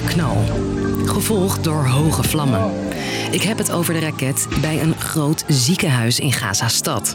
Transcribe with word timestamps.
knal, 0.00 0.44
gevolgd 1.04 1.64
door 1.64 1.86
hoge 1.86 2.22
vlammen. 2.22 2.70
Ik 3.30 3.42
heb 3.42 3.58
het 3.58 3.72
over 3.72 3.94
de 3.94 4.00
raket 4.00 4.46
bij 4.60 4.82
een 4.82 4.94
groot 5.00 5.44
ziekenhuis 5.46 6.20
in 6.20 6.32
Gaza-stad. 6.32 7.14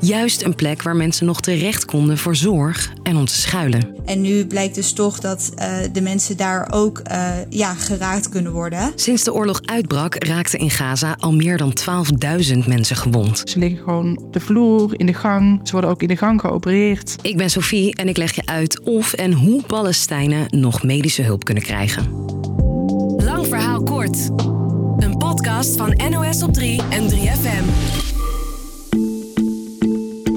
Juist 0.00 0.42
een 0.42 0.54
plek 0.54 0.82
waar 0.82 0.96
mensen 0.96 1.26
nog 1.26 1.40
terecht 1.40 1.84
konden 1.84 2.18
voor 2.18 2.36
zorg 2.36 2.92
en 3.02 3.16
om 3.16 3.24
te 3.24 3.34
schuilen. 3.34 3.96
En 4.04 4.20
nu 4.20 4.46
blijkt 4.46 4.74
dus 4.74 4.92
toch 4.92 5.18
dat 5.18 5.52
uh, 5.58 5.76
de 5.92 6.00
mensen 6.00 6.36
daar 6.36 6.72
ook 6.72 7.02
uh, 7.10 7.30
ja, 7.48 7.74
geraakt 7.74 8.28
kunnen 8.28 8.52
worden. 8.52 8.92
Sinds 8.94 9.24
de 9.24 9.34
oorlog 9.34 9.60
uitbrak 9.64 10.24
raakten 10.24 10.58
in 10.58 10.70
Gaza 10.70 11.16
al 11.18 11.32
meer 11.32 11.56
dan 11.56 11.72
12.000 12.52 12.58
mensen 12.66 12.96
gewond. 12.96 13.42
Ze 13.44 13.58
liggen 13.58 13.84
gewoon 13.84 14.18
op 14.18 14.32
de 14.32 14.40
vloer, 14.40 15.00
in 15.00 15.06
de 15.06 15.14
gang. 15.14 15.60
Ze 15.62 15.72
worden 15.72 15.90
ook 15.90 16.02
in 16.02 16.08
de 16.08 16.16
gang 16.16 16.40
geopereerd. 16.40 17.16
Ik 17.22 17.36
ben 17.36 17.50
Sophie 17.50 17.94
en 17.94 18.08
ik 18.08 18.16
leg 18.16 18.34
je 18.34 18.46
uit 18.46 18.80
of 18.80 19.12
en 19.12 19.32
hoe 19.32 19.62
Palestijnen 19.62 20.46
nog 20.50 20.82
medische 20.82 21.22
hulp 21.22 21.44
kunnen 21.44 21.62
krijgen. 21.62 22.24
Lang 23.16 23.46
verhaal 23.46 23.82
kort. 23.82 24.28
Een 24.96 25.16
podcast 25.18 25.76
van 25.76 26.00
NOS 26.10 26.42
op 26.42 26.52
3 26.52 26.80
en 26.90 27.10
3FM. 27.10 28.15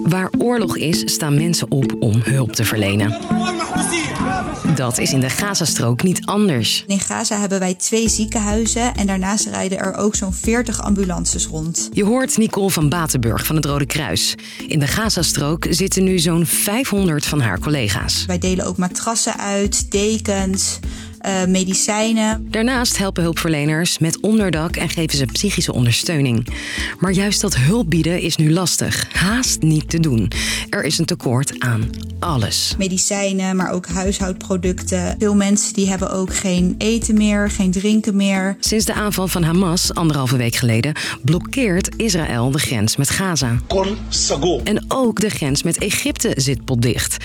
Waar 0.10 0.30
oorlog 0.38 0.78
is, 0.78 1.02
staan 1.06 1.36
mensen 1.36 1.72
op 1.72 1.96
om 2.00 2.22
hulp 2.24 2.52
te 2.52 2.66
verlenen. 2.66 3.18
Dat 4.76 4.98
is 4.98 5.14
in 5.14 5.20
de 5.20 5.30
Gazastrook 5.30 6.04
niet 6.04 6.26
anders. 6.26 6.84
In 6.88 7.00
Gaza 7.00 7.40
hebben 7.40 7.60
wij 7.60 7.74
twee 7.74 8.10
ziekenhuizen 8.10 8.96
en 8.96 9.08
daarnaast 9.08 9.46
rijden 9.46 9.80
er 9.80 9.96
ook 9.96 10.16
zo'n 10.16 10.34
40 10.34 10.82
ambulances 10.82 11.46
rond. 11.46 11.90
Je 11.92 12.04
hoort 12.04 12.38
Nicole 12.38 12.70
van 12.70 12.90
Batenburg 12.90 13.46
van 13.46 13.56
het 13.56 13.66
Rode 13.66 13.86
Kruis. 13.86 14.36
In 14.68 14.80
de 14.80 14.88
Gazastrook 14.88 15.66
zitten 15.70 16.04
nu 16.04 16.20
zo'n 16.20 16.46
500 16.46 17.26
van 17.26 17.42
haar 17.42 17.60
collega's. 17.60 18.26
Wij 18.26 18.38
delen 18.38 18.66
ook 18.66 18.78
matrassen 18.78 19.38
uit, 19.38 19.92
dekens, 19.92 20.80
uh, 21.30 21.46
medicijnen. 21.46 22.48
Daarnaast 22.50 22.98
helpen 22.98 23.24
hulpverleners 23.24 24.00
met 24.00 24.20
onderdak 24.20 24.76
en 24.76 24.90
geven 24.90 25.18
ze 25.18 25.26
psychische 25.26 25.74
ondersteuning. 25.74 26.48
Maar 27.00 27.12
juist 27.12 27.42
dat 27.42 27.56
hulp 27.56 27.90
bieden 27.90 28.22
is 28.22 28.36
nu 28.36 28.52
lastig, 28.52 29.08
haast 29.14 29.62
niet 29.62 29.90
te 29.90 30.00
doen. 30.00 30.32
Er 30.70 30.84
is 30.84 30.98
een 30.98 31.06
tekort 31.06 31.60
aan 31.60 31.90
alles. 32.20 32.76
Medicijnen, 32.78 33.56
maar 33.56 33.72
ook 33.72 33.88
huishoudproducten. 33.88 35.16
Veel 35.20 35.36
mensen 35.36 35.74
die 35.74 35.90
hebben 35.90 36.12
ook 36.12 36.36
geen 36.36 36.76
eten 36.78 37.18
meer, 37.18 37.50
geen 37.50 37.72
drinken 37.72 38.16
meer. 38.16 38.58
Sinds 38.60 38.86
de 38.86 38.94
aanval 38.94 39.28
van 39.28 39.44
Hamas 39.44 39.94
anderhalve 39.94 40.38
week 40.38 40.56
geleden 40.56 40.94
blokkeert 41.24 41.90
Israël 41.96 42.52
de 42.52 42.60
grens 42.60 42.96
met 42.96 43.10
Gaza. 43.10 43.58
En 44.64 44.86
ook 44.88 45.20
de 45.20 45.30
grens 45.30 45.64
met 45.64 45.78
Egypte 45.78 46.34
zit 46.36 46.66
potdicht. 46.66 47.18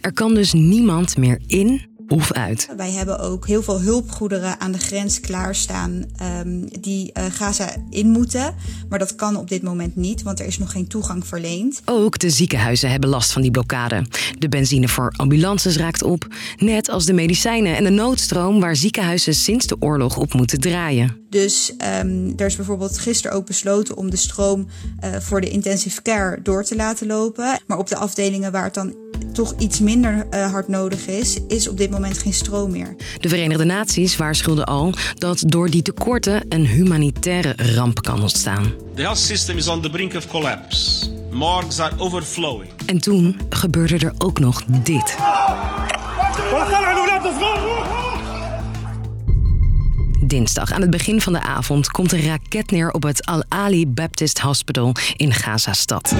Er 0.00 0.12
kan 0.12 0.34
dus 0.34 0.52
niemand 0.52 1.16
meer 1.16 1.40
in 1.46 1.94
of 2.08 2.32
uit. 2.32 2.68
Wij 2.76 2.90
hebben 2.90 3.18
ook 3.18 3.46
heel 3.46 3.62
veel 3.62 3.80
hulpgoederen 3.80 4.60
aan 4.60 4.72
de 4.72 4.78
grens 4.78 5.20
klaarstaan 5.20 6.04
um, 6.40 6.68
die 6.80 7.10
uh, 7.12 7.24
Gaza 7.30 7.70
in 7.90 8.08
moeten. 8.08 8.54
Maar 8.88 8.98
dat 8.98 9.14
kan 9.14 9.36
op 9.36 9.48
dit 9.48 9.62
moment 9.62 9.96
niet, 9.96 10.22
want 10.22 10.40
er 10.40 10.46
is 10.46 10.58
nog 10.58 10.72
geen 10.72 10.86
toegang 10.86 11.26
verleend. 11.26 11.82
Ook 11.84 12.18
de 12.18 12.30
ziekenhuizen 12.30 12.90
hebben 12.90 13.08
last 13.08 13.32
van 13.32 13.42
die 13.42 13.50
blokkade. 13.50 14.06
De 14.38 14.48
benzine 14.48 14.88
voor 14.88 15.12
ambulances 15.16 15.76
raakt 15.76 16.02
op, 16.02 16.26
net 16.56 16.88
als 16.88 17.04
de 17.04 17.12
medicijnen 17.12 17.76
en 17.76 17.84
de 17.84 17.90
noodstroom 17.90 18.60
waar 18.60 18.76
ziekenhuizen 18.76 19.34
sinds 19.34 19.66
de 19.66 19.76
oorlog 19.80 20.16
op 20.16 20.34
moeten 20.34 20.60
draaien. 20.60 21.24
Dus 21.30 21.72
um, 22.00 22.32
er 22.36 22.46
is 22.46 22.56
bijvoorbeeld 22.56 22.98
gisteren 22.98 23.36
ook 23.36 23.46
besloten 23.46 23.96
om 23.96 24.10
de 24.10 24.16
stroom 24.16 24.66
uh, 25.04 25.16
voor 25.20 25.40
de 25.40 25.50
intensive 25.50 26.02
care 26.02 26.42
door 26.42 26.64
te 26.64 26.76
laten 26.76 27.06
lopen. 27.06 27.60
Maar 27.66 27.78
op 27.78 27.88
de 27.88 27.96
afdelingen 27.96 28.52
waar 28.52 28.64
het 28.64 28.74
dan 28.74 28.94
toch 29.36 29.54
iets 29.58 29.80
minder 29.80 30.26
uh, 30.30 30.50
hard 30.50 30.68
nodig 30.68 31.06
is, 31.06 31.38
is 31.48 31.68
op 31.68 31.76
dit 31.76 31.90
moment 31.90 32.18
geen 32.18 32.32
stroom 32.32 32.70
meer. 32.70 32.96
De 33.20 33.28
Verenigde 33.28 33.64
Naties 33.64 34.16
waarschuwden 34.16 34.64
al 34.64 34.94
dat 35.14 35.42
door 35.46 35.70
die 35.70 35.82
tekorten 35.82 36.44
een 36.48 36.66
humanitaire 36.66 37.54
ramp 37.74 38.02
kan 38.02 38.22
ontstaan. 38.22 38.72
The 38.94 39.02
health 39.02 39.18
system 39.18 39.56
is 39.56 39.68
on 39.68 39.80
the 39.80 39.90
brink 39.90 40.14
of 40.14 40.26
collapse. 40.26 41.06
Morgues 41.30 41.80
are 41.80 41.98
overflowing. 41.98 42.70
En 42.86 42.98
toen 42.98 43.40
gebeurde 43.50 43.98
er 43.98 44.12
ook 44.18 44.38
nog 44.38 44.62
dit. 44.64 45.16
Dinsdag 50.20 50.72
aan 50.72 50.80
het 50.80 50.90
begin 50.90 51.20
van 51.20 51.32
de 51.32 51.40
avond 51.40 51.90
komt 51.90 52.12
een 52.12 52.26
raket 52.26 52.70
neer 52.70 52.90
op 52.90 53.02
het 53.02 53.26
Al-Ali 53.26 53.86
Baptist 53.86 54.38
Hospital 54.38 54.92
in 55.16 55.32
Gaza-stad. 55.32 56.14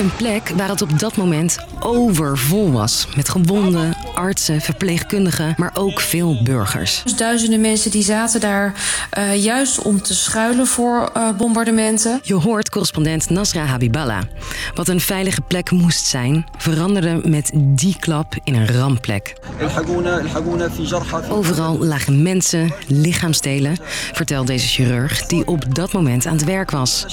Een 0.00 0.16
plek 0.16 0.52
waar 0.56 0.68
het 0.68 0.82
op 0.82 0.98
dat 0.98 1.16
moment 1.16 1.58
overvol 1.80 2.72
was. 2.72 3.06
Met 3.16 3.28
gewonden, 3.28 3.96
artsen, 4.14 4.60
verpleegkundigen, 4.60 5.54
maar 5.56 5.70
ook 5.74 6.00
veel 6.00 6.42
burgers. 6.42 7.00
Dus 7.04 7.16
duizenden 7.16 7.60
mensen 7.60 7.90
die 7.90 8.02
zaten 8.02 8.40
daar 8.40 8.74
uh, 9.18 9.42
juist 9.42 9.82
om 9.82 10.02
te 10.02 10.14
schuilen 10.14 10.66
voor 10.66 11.10
uh, 11.16 11.28
bombardementen. 11.36 12.20
Je 12.22 12.34
hoort 12.34 12.68
correspondent 12.68 13.30
Nasra 13.30 13.64
Habiballah. 13.64 14.22
Wat 14.74 14.88
een 14.88 15.00
veilige 15.00 15.40
plek 15.40 15.70
moest 15.70 16.06
zijn, 16.06 16.46
veranderde 16.58 17.20
met 17.24 17.50
die 17.54 17.96
klap 17.98 18.34
in 18.44 18.54
een 18.54 18.78
rampplek. 18.78 19.36
Overal 21.28 21.78
lagen 21.78 22.22
mensen, 22.22 22.74
lichaamsdelen, 22.86 23.76
vertelt 24.12 24.46
deze 24.46 24.66
chirurg 24.66 25.26
die 25.26 25.46
op 25.46 25.74
dat 25.74 25.92
moment 25.92 26.26
aan 26.26 26.36
het 26.36 26.44
werk 26.44 26.70
was. 26.70 27.06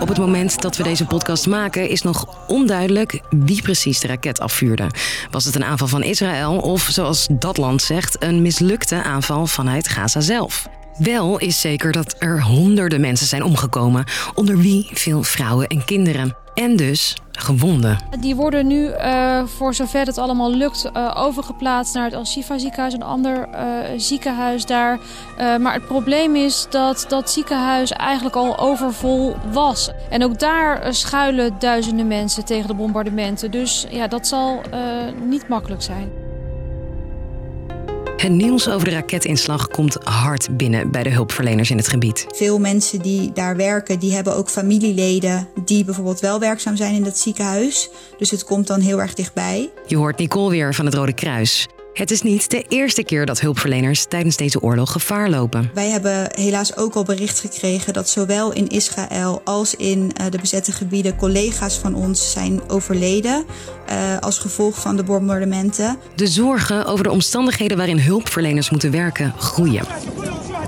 Op 0.00 0.08
het 0.08 0.18
moment 0.18 0.60
dat 0.76 0.86
we 0.86 0.90
deze 0.90 1.06
podcast 1.06 1.46
maken 1.46 1.88
is 1.88 2.02
nog 2.02 2.26
onduidelijk 2.46 3.20
wie 3.30 3.62
precies 3.62 4.00
de 4.00 4.06
raket 4.06 4.40
afvuurde. 4.40 4.90
Was 5.30 5.44
het 5.44 5.54
een 5.54 5.64
aanval 5.64 5.86
van 5.86 6.02
Israël 6.02 6.58
of, 6.58 6.82
zoals 6.90 7.26
dat 7.30 7.56
land 7.56 7.82
zegt, 7.82 8.22
een 8.22 8.42
mislukte 8.42 9.02
aanval 9.02 9.46
vanuit 9.46 9.88
Gaza 9.88 10.20
zelf? 10.20 10.68
Wel 10.98 11.38
is 11.38 11.60
zeker 11.60 11.92
dat 11.92 12.14
er 12.18 12.42
honderden 12.42 13.00
mensen 13.00 13.26
zijn 13.26 13.44
omgekomen, 13.44 14.04
onder 14.34 14.58
wie 14.58 14.88
veel 14.92 15.22
vrouwen 15.22 15.66
en 15.66 15.84
kinderen. 15.84 16.41
En 16.54 16.76
dus 16.76 17.16
gewonden. 17.32 17.98
Die 18.20 18.36
worden 18.36 18.66
nu, 18.66 18.86
uh, 18.86 19.46
voor 19.46 19.74
zover 19.74 20.06
het 20.06 20.18
allemaal 20.18 20.50
lukt, 20.50 20.90
uh, 20.96 21.14
overgeplaatst 21.16 21.94
naar 21.94 22.04
het 22.04 22.14
Al-Shifa 22.14 22.58
ziekenhuis, 22.58 22.92
een 22.92 23.02
ander 23.02 23.48
uh, 23.48 23.58
ziekenhuis 23.96 24.66
daar. 24.66 24.98
maar 25.36 25.72
het 25.72 25.86
probleem 25.86 26.36
is 26.36 26.66
dat 26.70 27.04
dat 27.08 27.30
ziekenhuis 27.30 27.90
eigenlijk 27.90 28.36
al 28.36 28.58
overvol 28.58 29.34
was. 29.52 29.90
En 30.10 30.24
ook 30.24 30.38
daar 30.38 30.94
schuilen 30.94 31.58
duizenden 31.58 32.06
mensen 32.06 32.44
tegen 32.44 32.66
de 32.66 32.74
bombardementen. 32.74 33.50
Dus 33.50 33.86
ja, 33.90 34.06
dat 34.06 34.26
zal 34.26 34.60
niet 35.28 35.48
makkelijk 35.48 35.82
zijn. 35.82 36.21
Het 38.22 38.32
nieuws 38.32 38.68
over 38.68 38.88
de 38.88 38.94
raketinslag 38.94 39.68
komt 39.68 39.94
hard 39.94 40.56
binnen 40.56 40.90
bij 40.90 41.02
de 41.02 41.10
hulpverleners 41.10 41.70
in 41.70 41.76
het 41.76 41.88
gebied. 41.88 42.26
Veel 42.28 42.58
mensen 42.58 43.02
die 43.02 43.32
daar 43.32 43.56
werken, 43.56 43.98
die 43.98 44.12
hebben 44.12 44.36
ook 44.36 44.48
familieleden 44.48 45.48
die 45.64 45.84
bijvoorbeeld 45.84 46.20
wel 46.20 46.38
werkzaam 46.38 46.76
zijn 46.76 46.94
in 46.94 47.04
dat 47.04 47.18
ziekenhuis. 47.18 47.90
Dus 48.18 48.30
het 48.30 48.44
komt 48.44 48.66
dan 48.66 48.80
heel 48.80 49.00
erg 49.00 49.14
dichtbij. 49.14 49.70
Je 49.86 49.96
hoort 49.96 50.18
Nicole 50.18 50.50
weer 50.50 50.74
van 50.74 50.84
het 50.84 50.94
Rode 50.94 51.12
Kruis. 51.12 51.68
Het 51.92 52.10
is 52.10 52.22
niet 52.22 52.50
de 52.50 52.64
eerste 52.68 53.04
keer 53.04 53.26
dat 53.26 53.40
hulpverleners 53.40 54.04
tijdens 54.04 54.36
deze 54.36 54.60
oorlog 54.60 54.92
gevaar 54.92 55.30
lopen. 55.30 55.70
Wij 55.74 55.88
hebben 55.88 56.28
helaas 56.34 56.76
ook 56.76 56.94
al 56.94 57.02
bericht 57.02 57.40
gekregen 57.40 57.92
dat 57.92 58.08
zowel 58.08 58.52
in 58.52 58.68
Israël 58.68 59.40
als 59.44 59.74
in 59.74 60.12
de 60.30 60.38
bezette 60.40 60.72
gebieden 60.72 61.16
collega's 61.16 61.76
van 61.76 61.94
ons 61.94 62.32
zijn 62.32 62.60
overleden 62.68 63.44
uh, 63.90 64.18
als 64.18 64.38
gevolg 64.38 64.80
van 64.80 64.96
de 64.96 65.02
bombardementen. 65.02 65.98
De 66.14 66.26
zorgen 66.26 66.86
over 66.86 67.04
de 67.04 67.10
omstandigheden 67.10 67.76
waarin 67.76 67.98
hulpverleners 67.98 68.70
moeten 68.70 68.90
werken 68.90 69.34
groeien. 69.38 69.84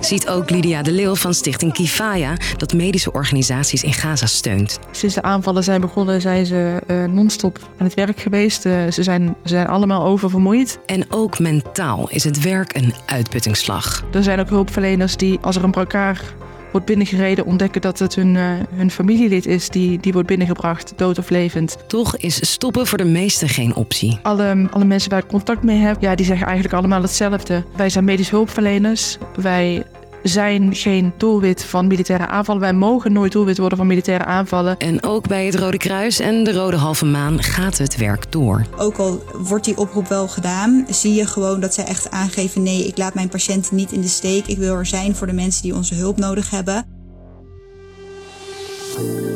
Ziet 0.05 0.29
ook 0.29 0.51
Lydia 0.51 0.83
de 0.83 0.93
Leeuw 0.93 1.15
van 1.15 1.35
Stichting 1.35 1.73
Kifaya 1.73 2.37
dat 2.57 2.75
medische 2.75 3.13
organisaties 3.13 3.83
in 3.83 3.93
Gaza 3.93 4.27
steunt. 4.27 4.79
Sinds 4.91 5.15
de 5.15 5.23
aanvallen 5.23 5.65
zijn 5.65 5.81
begonnen 5.81 6.21
zijn 6.21 6.47
ze 6.47 6.83
uh, 6.87 7.05
non-stop 7.05 7.59
aan 7.79 7.87
het 7.87 7.95
werk 7.95 8.21
geweest. 8.21 8.67
Uh, 8.67 8.91
ze, 8.91 9.03
zijn, 9.03 9.37
ze 9.43 9.49
zijn 9.49 9.67
allemaal 9.67 10.05
oververmoeid. 10.05 10.79
En 10.87 11.07
ook 11.09 11.39
mentaal 11.39 12.09
is 12.11 12.25
het 12.25 12.41
werk 12.43 12.75
een 12.75 12.95
uitputtingsslag. 13.07 14.05
Er 14.13 14.23
zijn 14.23 14.41
ook 14.41 14.49
hulpverleners 14.49 15.17
die 15.17 15.39
als 15.41 15.57
er 15.57 15.65
een 15.65 15.71
brancard 15.71 16.35
wordt 16.75 16.89
binnengereden, 16.89 17.45
ontdekken 17.45 17.81
dat 17.81 17.99
het 17.99 18.15
hun, 18.15 18.35
uh, 18.35 18.51
hun 18.75 18.91
familielid 18.91 19.47
is 19.47 19.69
die, 19.69 20.01
die 20.01 20.13
wordt 20.13 20.29
binnengebracht, 20.29 20.93
dood 20.97 21.19
of 21.19 21.31
levend. 21.31 21.77
Toch 21.87 22.17
is 22.17 22.51
stoppen 22.51 22.87
voor 22.87 22.99
de 22.99 23.05
meesten 23.05 23.49
geen 23.49 23.75
optie. 23.75 24.19
Alle, 24.23 24.69
alle 24.71 24.85
mensen 24.85 25.11
waar 25.11 25.23
ik 25.23 25.27
contact 25.27 25.63
mee 25.63 25.79
heb, 25.79 26.01
ja, 26.01 26.15
die 26.15 26.27
zeggen 26.27 26.47
eigenlijk 26.47 26.77
allemaal 26.77 27.03
hetzelfde. 27.03 27.65
Wij 27.77 27.89
zijn 27.89 28.05
medisch 28.05 28.31
hulpverleners. 28.31 29.19
Wij 29.37 29.85
zijn 30.25 30.75
geen 30.75 31.13
doelwit 31.17 31.65
van 31.65 31.87
militaire 31.87 32.27
aanvallen. 32.27 32.61
Wij 32.61 32.73
mogen 32.73 33.13
nooit 33.13 33.33
doelwit 33.33 33.59
worden 33.59 33.79
van 33.79 33.87
militaire 33.87 34.25
aanvallen. 34.25 34.77
En 34.77 35.03
ook 35.03 35.29
bij 35.29 35.47
het 35.47 35.55
Rode 35.55 35.77
Kruis 35.77 36.21
en 36.21 36.45
de 36.45 36.53
Rode 36.53 36.77
Halve 36.77 37.05
Maan 37.05 37.43
gaat 37.43 37.79
het 37.79 37.97
werk 37.97 38.33
door. 38.33 38.67
Ook 38.77 38.97
al 38.97 39.25
wordt 39.39 39.65
die 39.65 39.77
oproep 39.77 40.09
wel 40.09 40.29
gedaan, 40.29 40.87
zie 40.89 41.15
je 41.15 41.27
gewoon 41.27 41.61
dat 41.61 41.75
zij 41.75 41.85
echt 41.85 42.11
aangeven: 42.11 42.63
nee, 42.63 42.87
ik 42.87 42.99
laat 42.99 43.15
mijn 43.15 43.29
patiënten 43.29 43.77
niet 43.77 43.93
in 43.93 44.01
de 44.01 44.09
steek. 44.09 44.47
Ik 44.47 44.59
wil 44.59 44.75
er 44.75 44.87
zijn 44.87 45.17
voor 45.17 45.27
de 45.27 45.33
mensen 45.33 45.63
die 45.63 45.75
onze 45.75 45.95
hulp 45.95 46.19
nodig 46.19 46.51
hebben. 46.51 46.94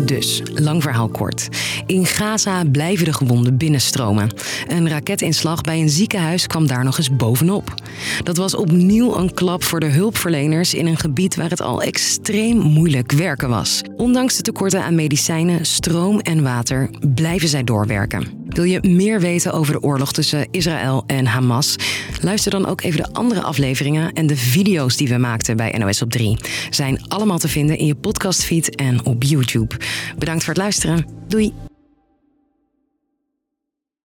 Dus, 0.08 0.42
lang 0.54 0.82
verhaal 0.82 1.08
kort. 1.08 1.48
In 1.86 2.06
Gaza 2.06 2.64
blijven 2.64 3.04
de 3.04 3.12
gewonden 3.12 3.56
binnenstromen. 3.56 4.30
Een 4.66 4.88
raketinslag 4.88 5.60
bij 5.60 5.80
een 5.80 5.88
ziekenhuis 5.88 6.46
kwam 6.46 6.66
daar 6.66 6.84
nog 6.84 6.98
eens 6.98 7.16
bovenop. 7.16 7.74
Dat 8.22 8.36
was 8.36 8.54
opnieuw 8.54 9.16
een 9.16 9.34
klap 9.34 9.64
voor 9.64 9.80
de 9.80 9.86
hulpverleners 9.86 10.74
in 10.74 10.86
een 10.86 10.96
gebied 10.96 11.36
waar 11.36 11.50
het 11.50 11.60
al 11.60 11.82
extreem 11.82 12.58
moeilijk 12.58 13.12
werken 13.12 13.48
was. 13.48 13.82
Ondanks 13.96 14.36
de 14.36 14.42
tekorten 14.42 14.82
aan 14.82 14.94
medicijnen, 14.94 15.66
stroom 15.66 16.20
en 16.20 16.42
water 16.42 16.90
blijven 17.14 17.48
zij 17.48 17.64
doorwerken. 17.64 18.37
Wil 18.48 18.64
je 18.64 18.88
meer 18.88 19.20
weten 19.20 19.52
over 19.52 19.72
de 19.72 19.82
oorlog 19.82 20.12
tussen 20.12 20.48
Israël 20.50 21.04
en 21.06 21.26
Hamas? 21.26 21.76
Luister 22.20 22.50
dan 22.50 22.66
ook 22.66 22.82
even 22.82 23.02
de 23.02 23.12
andere 23.12 23.42
afleveringen 23.42 24.12
en 24.12 24.26
de 24.26 24.36
video's 24.36 24.96
die 24.96 25.08
we 25.08 25.18
maakten 25.18 25.56
bij 25.56 25.74
NOS 25.78 26.02
op 26.02 26.10
3. 26.10 26.36
Zijn 26.70 27.08
allemaal 27.08 27.38
te 27.38 27.48
vinden 27.48 27.78
in 27.78 27.86
je 27.86 27.94
podcastfeed 27.94 28.74
en 28.74 29.04
op 29.04 29.22
YouTube. 29.22 29.76
Bedankt 30.18 30.44
voor 30.44 30.52
het 30.52 30.62
luisteren. 30.62 31.06
Doei! 31.26 31.67